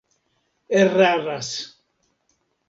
eraras 0.83 1.47